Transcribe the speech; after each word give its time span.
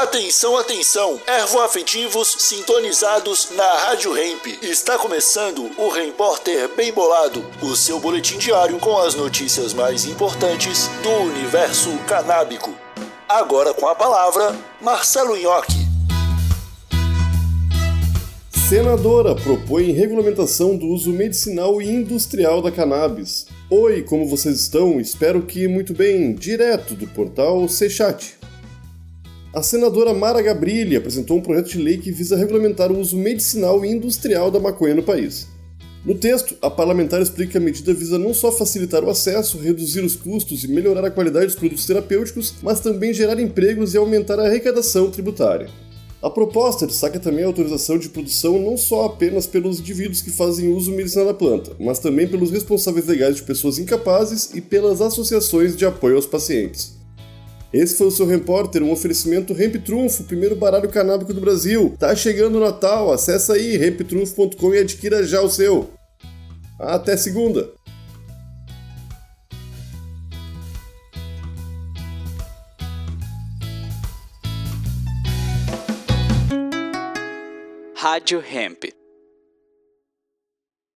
Atenção, 0.00 0.56
atenção! 0.56 1.20
Ervoafetivos 1.26 2.34
sintonizados 2.38 3.50
na 3.54 3.70
Rádio 3.80 4.16
Hemp. 4.16 4.46
Está 4.62 4.96
começando 4.96 5.70
o 5.76 5.90
Repórter 5.90 6.74
Bem 6.74 6.90
Bolado, 6.90 7.44
o 7.60 7.76
seu 7.76 8.00
boletim 8.00 8.38
diário 8.38 8.78
com 8.78 8.96
as 8.96 9.14
notícias 9.14 9.74
mais 9.74 10.06
importantes 10.06 10.88
do 11.02 11.10
universo 11.10 11.90
canábico. 12.08 12.74
Agora 13.28 13.74
com 13.74 13.86
a 13.86 13.94
palavra, 13.94 14.56
Marcelo 14.80 15.36
Nhoque. 15.36 15.86
Senadora 18.70 19.34
propõe 19.34 19.92
regulamentação 19.92 20.78
do 20.78 20.86
uso 20.86 21.12
medicinal 21.12 21.82
e 21.82 21.90
industrial 21.90 22.62
da 22.62 22.72
cannabis. 22.72 23.46
Oi, 23.68 24.02
como 24.02 24.26
vocês 24.26 24.60
estão? 24.60 24.98
Espero 24.98 25.42
que 25.42 25.68
muito 25.68 25.92
bem, 25.92 26.32
direto 26.32 26.94
do 26.94 27.06
portal 27.06 27.68
Sechat. 27.68 28.39
A 29.52 29.64
senadora 29.64 30.14
Mara 30.14 30.40
Gabrilli 30.40 30.94
apresentou 30.94 31.36
um 31.36 31.40
projeto 31.40 31.70
de 31.70 31.78
lei 31.78 31.98
que 31.98 32.12
visa 32.12 32.36
regulamentar 32.36 32.92
o 32.92 32.98
uso 33.00 33.16
medicinal 33.16 33.84
e 33.84 33.90
industrial 33.90 34.48
da 34.48 34.60
maconha 34.60 34.94
no 34.94 35.02
país. 35.02 35.48
No 36.04 36.14
texto, 36.14 36.54
a 36.62 36.70
parlamentar 36.70 37.20
explica 37.20 37.50
que 37.50 37.58
a 37.58 37.60
medida 37.60 37.92
visa 37.92 38.16
não 38.16 38.32
só 38.32 38.52
facilitar 38.52 39.02
o 39.02 39.10
acesso, 39.10 39.58
reduzir 39.58 40.04
os 40.04 40.14
custos 40.14 40.62
e 40.62 40.68
melhorar 40.68 41.04
a 41.04 41.10
qualidade 41.10 41.46
dos 41.46 41.56
produtos 41.56 41.84
terapêuticos, 41.84 42.54
mas 42.62 42.78
também 42.78 43.12
gerar 43.12 43.40
empregos 43.40 43.92
e 43.92 43.98
aumentar 43.98 44.38
a 44.38 44.46
arrecadação 44.46 45.10
tributária. 45.10 45.68
A 46.22 46.30
proposta 46.30 46.86
destaca 46.86 47.18
também 47.18 47.42
a 47.42 47.48
autorização 47.48 47.98
de 47.98 48.08
produção 48.08 48.56
não 48.56 48.76
só 48.76 49.06
apenas 49.06 49.48
pelos 49.48 49.80
indivíduos 49.80 50.22
que 50.22 50.30
fazem 50.30 50.72
uso 50.72 50.92
medicinal 50.92 51.26
da 51.26 51.34
planta, 51.34 51.72
mas 51.80 51.98
também 51.98 52.28
pelos 52.28 52.52
responsáveis 52.52 53.06
legais 53.06 53.34
de 53.34 53.42
pessoas 53.42 53.80
incapazes 53.80 54.52
e 54.54 54.60
pelas 54.60 55.00
associações 55.00 55.76
de 55.76 55.84
apoio 55.84 56.14
aos 56.14 56.26
pacientes. 56.26 56.99
Esse 57.72 57.94
foi 57.94 58.08
o 58.08 58.10
seu 58.10 58.26
repórter, 58.26 58.82
um 58.82 58.90
oferecimento 58.90 59.52
Ramp 59.52 59.76
Trunfo, 59.76 60.24
primeiro 60.24 60.56
baralho 60.56 60.88
canábico 60.88 61.32
do 61.32 61.40
Brasil. 61.40 61.94
Tá 61.98 62.14
chegando 62.16 62.56
o 62.56 62.60
Natal, 62.60 63.12
acessa 63.12 63.54
aí 63.54 63.76
ramptrunfo.com 63.76 64.74
e 64.74 64.78
adquira 64.78 65.24
já 65.24 65.40
o 65.40 65.48
seu. 65.48 65.90
Até 66.78 67.16
segunda! 67.16 67.72
Rádio 77.94 78.42
Hemp. 78.42 78.99